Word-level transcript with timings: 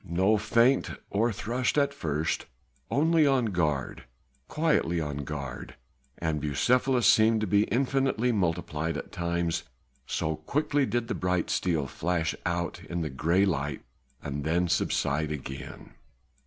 No 0.03 0.35
feint 0.35 0.89
or 1.11 1.31
thrust 1.31 1.77
at 1.77 1.93
first, 1.93 2.47
only 2.89 3.27
on 3.27 3.45
guard, 3.53 4.05
quietly 4.47 4.99
on 4.99 5.17
guard, 5.17 5.75
and 6.17 6.41
Bucephalus 6.41 7.05
seemed 7.05 7.39
to 7.41 7.45
be 7.45 7.65
infinitely 7.65 8.31
multiplied 8.31 8.97
at 8.97 9.11
times 9.11 9.61
so 10.07 10.37
quickly 10.37 10.87
did 10.87 11.07
the 11.07 11.13
bright 11.13 11.51
steel 11.51 11.85
flash 11.85 12.33
out 12.47 12.83
in 12.85 13.01
the 13.01 13.11
grey 13.11 13.45
light 13.45 13.83
and 14.23 14.43
then 14.43 14.67
subside 14.67 15.31
again. 15.31 15.91